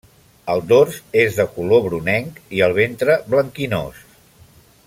El 0.53 0.63
dors 0.71 0.95
és 1.23 1.37
de 1.41 1.45
color 1.57 1.83
brunenc 1.89 2.41
i 2.61 2.65
el 2.69 2.77
ventre 2.81 3.23
blanquinós. 3.35 4.05